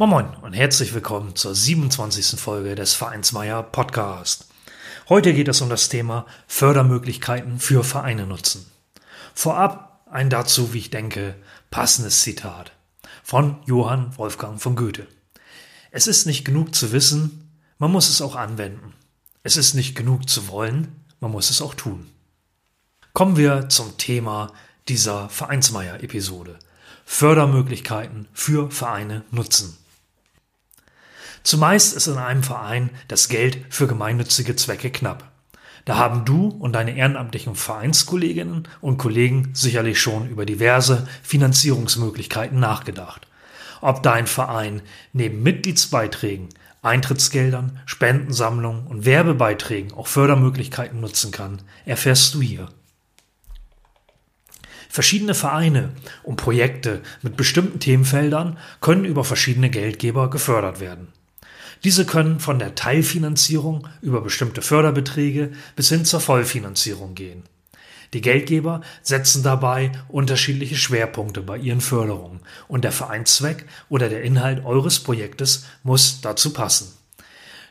[0.00, 2.40] Moin Moin und herzlich willkommen zur 27.
[2.40, 4.46] Folge des Vereinsmeier Podcast.
[5.10, 8.64] Heute geht es um das Thema Fördermöglichkeiten für Vereine nutzen.
[9.34, 11.34] Vorab ein dazu, wie ich denke,
[11.70, 12.72] passendes Zitat
[13.22, 15.06] von Johann Wolfgang von Goethe.
[15.90, 18.94] Es ist nicht genug zu wissen, man muss es auch anwenden.
[19.42, 22.06] Es ist nicht genug zu wollen, man muss es auch tun.
[23.12, 24.50] Kommen wir zum Thema
[24.88, 26.58] dieser Vereinsmeier-Episode.
[27.04, 29.76] Fördermöglichkeiten für Vereine nutzen.
[31.42, 35.30] Zumeist ist in einem Verein das Geld für gemeinnützige Zwecke knapp.
[35.84, 43.26] Da haben du und deine ehrenamtlichen Vereinskolleginnen und Kollegen sicherlich schon über diverse Finanzierungsmöglichkeiten nachgedacht.
[43.80, 44.82] Ob dein Verein
[45.12, 46.50] neben Mitgliedsbeiträgen,
[46.82, 52.68] Eintrittsgeldern, Spendensammlungen und Werbebeiträgen auch Fördermöglichkeiten nutzen kann, erfährst du hier.
[54.90, 55.90] Verschiedene Vereine
[56.24, 61.12] und Projekte mit bestimmten Themenfeldern können über verschiedene Geldgeber gefördert werden.
[61.84, 67.44] Diese können von der Teilfinanzierung über bestimmte Förderbeträge bis hin zur Vollfinanzierung gehen.
[68.12, 74.64] Die Geldgeber setzen dabei unterschiedliche Schwerpunkte bei ihren Förderungen und der Vereinszweck oder der Inhalt
[74.64, 76.92] eures Projektes muss dazu passen.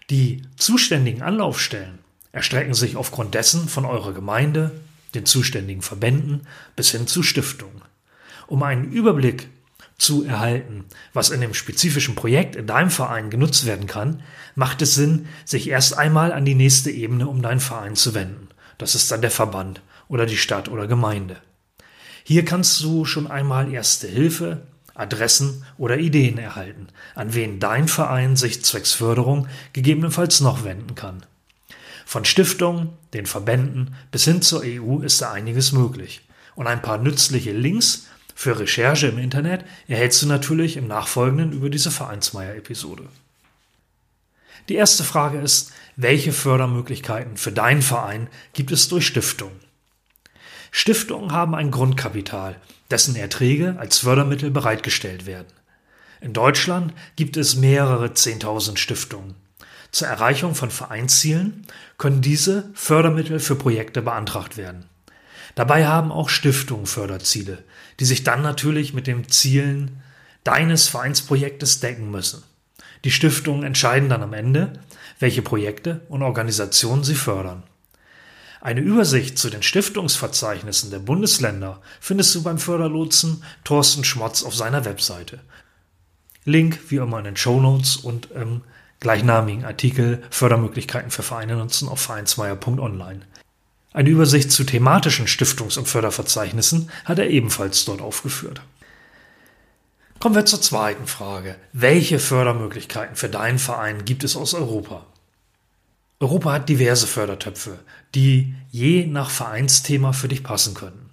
[0.09, 1.99] Die zuständigen Anlaufstellen
[2.31, 4.71] erstrecken sich aufgrund dessen von eurer Gemeinde,
[5.13, 7.81] den zuständigen Verbänden bis hin zu Stiftungen.
[8.47, 9.49] Um einen Überblick
[9.99, 14.23] zu erhalten, was in dem spezifischen Projekt in deinem Verein genutzt werden kann,
[14.55, 18.47] macht es Sinn, sich erst einmal an die nächste Ebene um deinen Verein zu wenden.
[18.77, 21.37] Das ist dann der Verband oder die Stadt oder Gemeinde.
[22.23, 24.61] Hier kannst du schon einmal erste Hilfe,
[24.93, 31.23] Adressen oder Ideen erhalten, an wen dein Verein sich zwecks Förderung gegebenenfalls noch wenden kann.
[32.05, 36.21] Von Stiftungen, den Verbänden bis hin zur EU ist da einiges möglich.
[36.55, 38.07] Und ein paar nützliche Links
[38.39, 43.03] für Recherche im Internet erhältst du natürlich im Nachfolgenden über diese Vereinsmeier-Episode.
[44.69, 49.59] Die erste Frage ist, welche Fördermöglichkeiten für deinen Verein gibt es durch Stiftungen?
[50.71, 52.55] Stiftungen haben ein Grundkapital,
[52.89, 55.51] dessen Erträge als Fördermittel bereitgestellt werden.
[56.21, 59.35] In Deutschland gibt es mehrere 10.000 Stiftungen.
[59.91, 61.67] Zur Erreichung von Vereinszielen
[61.97, 64.85] können diese Fördermittel für Projekte beantragt werden.
[65.59, 67.65] Dabei haben auch Stiftungen Förderziele,
[67.99, 70.01] die sich dann natürlich mit den Zielen
[70.45, 72.43] deines Vereinsprojektes decken müssen.
[73.03, 74.79] Die Stiftungen entscheiden dann am Ende,
[75.19, 77.63] welche Projekte und Organisationen sie fördern.
[78.61, 84.85] Eine Übersicht zu den Stiftungsverzeichnissen der Bundesländer findest du beim Förderlotsen Thorsten Schmotz auf seiner
[84.85, 85.41] Webseite.
[86.45, 88.61] Link wie immer in den Show Notes und im
[89.01, 93.25] gleichnamigen Artikel Fördermöglichkeiten für Vereine nutzen auf vereinsmeier.online.
[93.91, 98.61] Eine Übersicht zu thematischen Stiftungs- und Förderverzeichnissen hat er ebenfalls dort aufgeführt.
[100.19, 101.55] Kommen wir zur zweiten Frage.
[101.71, 105.05] Welche Fördermöglichkeiten für deinen Verein gibt es aus Europa?
[106.19, 107.79] Europa hat diverse Fördertöpfe,
[108.13, 111.09] die je nach Vereinsthema für dich passen können.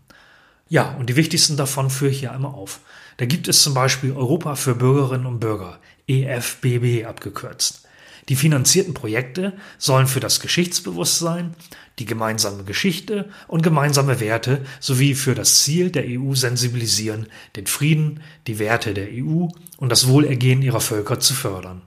[0.68, 2.80] Ja, und die wichtigsten davon führe ich hier einmal auf.
[3.18, 5.78] Da gibt es zum Beispiel Europa für Bürgerinnen und Bürger,
[6.08, 7.85] EFBB abgekürzt.
[8.28, 11.54] Die finanzierten Projekte sollen für das Geschichtsbewusstsein,
[11.98, 18.20] die gemeinsame Geschichte und gemeinsame Werte sowie für das Ziel der EU sensibilisieren, den Frieden,
[18.46, 21.82] die Werte der EU und das Wohlergehen ihrer Völker zu fördern.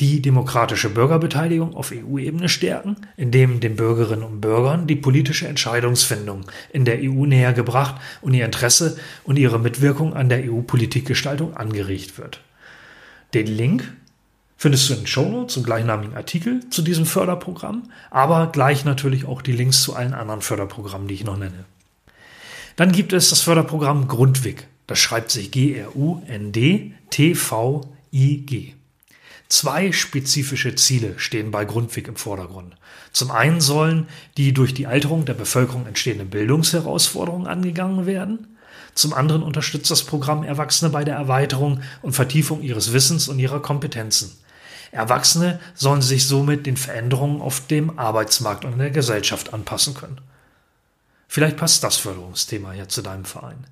[0.00, 6.86] Die demokratische Bürgerbeteiligung auf EU-Ebene stärken, indem den Bürgerinnen und Bürgern die politische Entscheidungsfindung in
[6.86, 12.40] der EU näher gebracht und ihr Interesse und ihre Mitwirkung an der EU-Politikgestaltung angeregt wird.
[13.34, 13.92] Den Link
[14.60, 19.40] findest du in den Shownotes und gleichnamigen Artikel zu diesem Förderprogramm, aber gleich natürlich auch
[19.40, 21.64] die Links zu allen anderen Förderprogrammen, die ich noch nenne.
[22.76, 24.66] Dann gibt es das Förderprogramm Grundwig.
[24.86, 25.94] Das schreibt sich G-R-U-N-D-T-V-I-G.
[29.48, 32.76] Zwei spezifische Ziele stehen bei Grundwig im Vordergrund.
[33.12, 38.58] Zum einen sollen die durch die Alterung der Bevölkerung entstehenden Bildungsherausforderungen angegangen werden.
[38.94, 43.62] Zum anderen unterstützt das Programm Erwachsene bei der Erweiterung und Vertiefung ihres Wissens und ihrer
[43.62, 44.36] Kompetenzen.
[44.92, 50.20] Erwachsene sollen sich somit den Veränderungen auf dem Arbeitsmarkt und in der Gesellschaft anpassen können.
[51.28, 53.66] Vielleicht passt das Förderungsthema ja zu deinem Verein.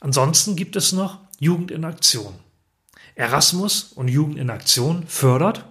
[0.00, 2.34] Ansonsten gibt es noch Jugend in Aktion.
[3.14, 5.64] Erasmus und Jugend in Aktion fördert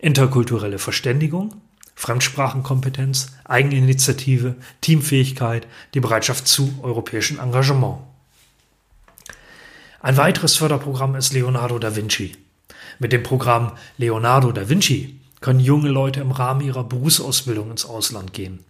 [0.00, 1.60] interkulturelle Verständigung,
[1.94, 7.98] Fremdsprachenkompetenz, Eigeninitiative, Teamfähigkeit, die Bereitschaft zu europäischem Engagement.
[10.00, 12.36] Ein weiteres Förderprogramm ist Leonardo da Vinci.
[12.98, 18.32] Mit dem Programm Leonardo da Vinci können junge Leute im Rahmen ihrer Berufsausbildung ins Ausland
[18.32, 18.60] gehen.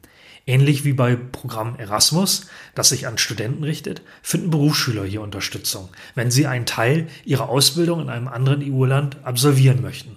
[0.46, 6.30] Ähnlich wie bei Programm Erasmus, das sich an Studenten richtet, finden Berufsschüler hier Unterstützung, wenn
[6.30, 10.16] sie einen Teil ihrer Ausbildung in einem anderen EU-Land absolvieren möchten.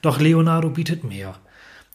[0.00, 1.34] Doch Leonardo bietet mehr.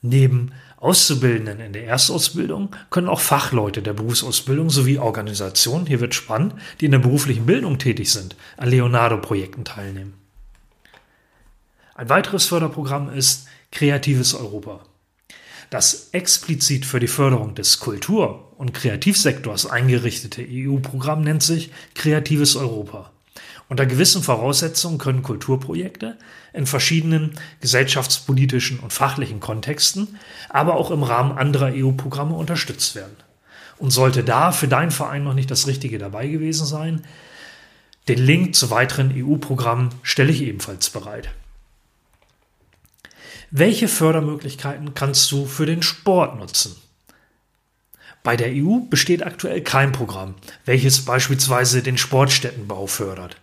[0.02, 6.56] Neben Auszubildenden in der Erstausbildung können auch Fachleute der Berufsausbildung sowie Organisationen, hier wird spannend,
[6.82, 10.23] die in der beruflichen Bildung tätig sind, an Leonardo-Projekten teilnehmen.
[11.96, 14.80] Ein weiteres Förderprogramm ist Kreatives Europa.
[15.70, 23.12] Das explizit für die Förderung des Kultur- und Kreativsektors eingerichtete EU-Programm nennt sich Kreatives Europa.
[23.70, 26.18] Unter gewissen Voraussetzungen können Kulturprojekte
[26.52, 30.20] in verschiedenen gesellschaftspolitischen und fachlichen Kontexten,
[30.50, 33.16] aber auch im Rahmen anderer EU-Programme unterstützt werden.
[33.78, 37.04] Und sollte da für deinen Verein noch nicht das Richtige dabei gewesen sein,
[38.08, 41.30] den Link zu weiteren EU-Programmen stelle ich ebenfalls bereit.
[43.52, 46.76] Welche Fördermöglichkeiten kannst du für den Sport nutzen?
[48.24, 50.36] Bei der EU besteht aktuell kein Programm,
[50.66, 53.38] welches beispielsweise den Sportstättenbau fördert.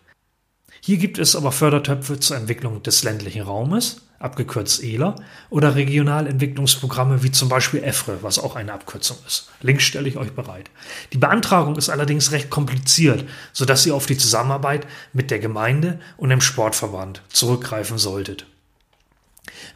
[0.82, 5.16] Hier gibt es aber Fördertöpfe zur Entwicklung des ländlichen Raumes, abgekürzt ELA,
[5.50, 9.50] oder Regionalentwicklungsprogramme wie zum Beispiel EFRE, was auch eine Abkürzung ist.
[9.60, 10.70] Links stelle ich euch bereit.
[11.12, 16.30] Die Beantragung ist allerdings recht kompliziert, sodass ihr auf die Zusammenarbeit mit der Gemeinde und
[16.30, 18.46] dem Sportverband zurückgreifen solltet.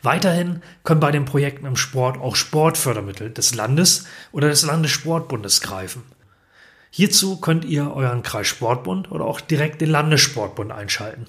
[0.02, 6.02] Weiterhin können bei den Projekten im Sport auch Sportfördermittel des Landes oder des Landessportbundes greifen.
[6.90, 11.26] Hierzu könnt ihr euren Kreissportbund oder auch direkt den Landessportbund einschalten.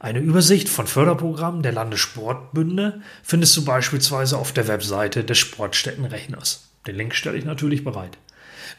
[0.00, 6.68] Eine Übersicht von Förderprogrammen der Landessportbünde findest du beispielsweise auf der Webseite des Sportstättenrechners.
[6.86, 8.18] Den Link stelle ich natürlich bereit.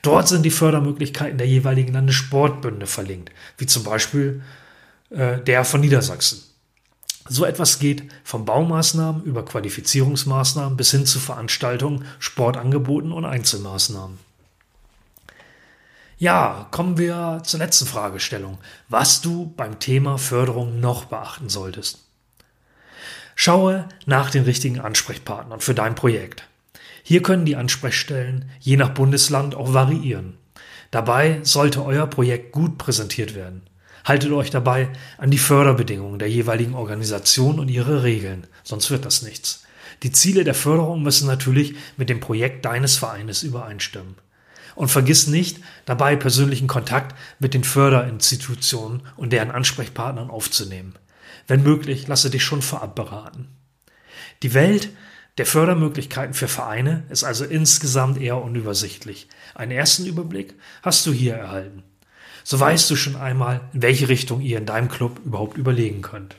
[0.01, 4.43] Dort sind die Fördermöglichkeiten der jeweiligen Landessportbünde verlinkt, wie zum Beispiel
[5.09, 6.43] äh, der von Niedersachsen.
[7.27, 14.19] So etwas geht von Baumaßnahmen über Qualifizierungsmaßnahmen bis hin zu Veranstaltungen, Sportangeboten und Einzelmaßnahmen.
[16.17, 22.05] Ja, kommen wir zur letzten Fragestellung, was du beim Thema Förderung noch beachten solltest.
[23.35, 26.47] Schaue nach den richtigen Ansprechpartnern für dein Projekt.
[27.03, 30.37] Hier können die Ansprechstellen je nach Bundesland auch variieren.
[30.91, 33.63] Dabei sollte euer Projekt gut präsentiert werden.
[34.05, 39.23] Haltet euch dabei an die Förderbedingungen der jeweiligen Organisation und ihre Regeln, sonst wird das
[39.23, 39.63] nichts.
[40.03, 44.15] Die Ziele der Förderung müssen natürlich mit dem Projekt deines Vereines übereinstimmen.
[44.75, 50.95] Und vergiss nicht, dabei persönlichen Kontakt mit den Förderinstitutionen und deren Ansprechpartnern aufzunehmen.
[51.47, 53.47] Wenn möglich, lasse dich schon vorab beraten.
[54.43, 54.89] Die Welt
[55.37, 59.27] der Fördermöglichkeiten für Vereine ist also insgesamt eher unübersichtlich.
[59.55, 60.53] Einen ersten Überblick
[60.83, 61.83] hast du hier erhalten.
[62.47, 66.35] So weißt du schon einmal, in welche Richtung ihr in deinem Club überhaupt überlegen könnt.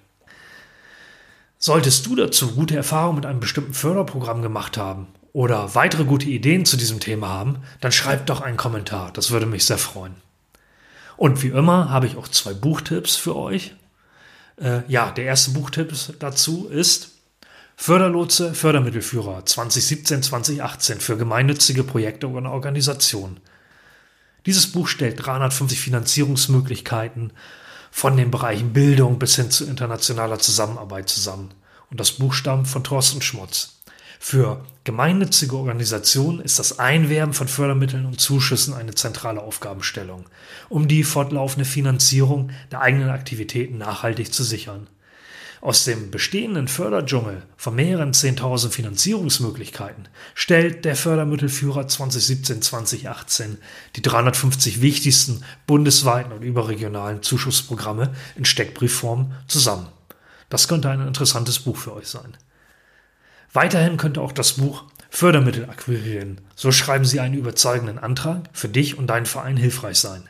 [1.58, 6.64] Solltest du dazu gute Erfahrungen mit einem bestimmten Förderprogramm gemacht haben oder weitere gute Ideen
[6.64, 9.10] zu diesem Thema haben, dann schreibt doch einen Kommentar.
[9.14, 10.14] Das würde mich sehr freuen.
[11.16, 13.74] Und wie immer habe ich auch zwei Buchtipps für euch.
[14.60, 17.10] Äh, ja, der erste Buchtipp dazu ist
[17.74, 23.40] Förderlotse, Fördermittelführer 2017-2018 für gemeinnützige Projekte und Organisationen.
[24.46, 27.32] Dieses Buch stellt 350 Finanzierungsmöglichkeiten
[27.90, 31.50] von den Bereichen Bildung bis hin zu internationaler Zusammenarbeit zusammen.
[31.90, 33.80] Und das Buch stammt von Thorsten Schmutz.
[34.18, 40.26] Für gemeinnützige Organisationen ist das Einwerben von Fördermitteln und Zuschüssen eine zentrale Aufgabenstellung,
[40.68, 44.86] um die fortlaufende Finanzierung der eigenen Aktivitäten nachhaltig zu sichern.
[45.60, 53.56] Aus dem bestehenden Förderdschungel von mehreren 10.000 Finanzierungsmöglichkeiten stellt der Fördermittelführer 2017-2018
[53.96, 59.88] die 350 wichtigsten bundesweiten und überregionalen Zuschussprogramme in Steckbriefform zusammen.
[60.50, 62.36] Das könnte ein interessantes Buch für euch sein.
[63.52, 66.42] Weiterhin könnte auch das Buch Fördermittel akquirieren.
[66.54, 70.28] So schreiben Sie einen überzeugenden Antrag für dich und deinen Verein hilfreich sein.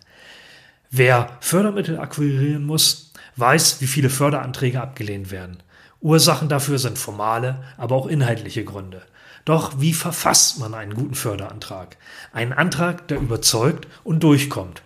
[0.91, 3.06] Wer Fördermittel akquirieren muss,
[3.37, 5.63] weiß, wie viele Förderanträge abgelehnt werden.
[6.01, 9.03] Ursachen dafür sind formale, aber auch inhaltliche Gründe.
[9.45, 11.97] Doch wie verfasst man einen guten Förderantrag?
[12.33, 14.83] Einen Antrag, der überzeugt und durchkommt.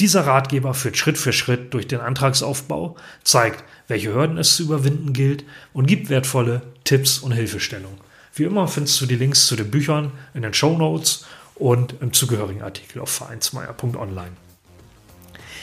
[0.00, 5.12] Dieser Ratgeber führt Schritt für Schritt durch den Antragsaufbau, zeigt, welche Hürden es zu überwinden
[5.12, 7.98] gilt und gibt wertvolle Tipps und Hilfestellung.
[8.34, 12.12] Wie immer findest du die Links zu den Büchern in den Show Notes und im
[12.12, 14.32] zugehörigen Artikel auf vereinsmeier.online.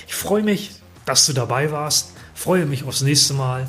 [0.08, 0.72] Ich freue mich,
[1.06, 2.12] dass du dabei warst.
[2.34, 3.68] freue mich aufs nächste Mal.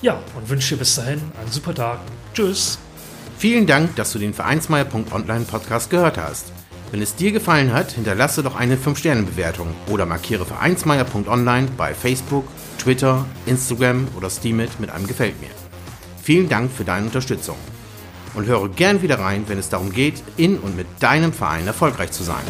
[0.00, 2.00] Ja, und wünsche dir bis dahin einen super Tag.
[2.34, 2.78] Tschüss.
[3.38, 6.52] Vielen Dank, dass du den Vereinsmeier.online Podcast gehört hast.
[6.90, 12.46] Wenn es dir gefallen hat, hinterlasse doch eine 5-Sterne-Bewertung oder markiere Vereinsmeier.online bei Facebook,
[12.78, 15.50] Twitter, Instagram oder Steamit mit einem Gefällt mir.
[16.22, 17.56] Vielen Dank für deine Unterstützung
[18.34, 22.12] und höre gern wieder rein, wenn es darum geht, in und mit deinem Verein erfolgreich
[22.12, 22.44] zu sein.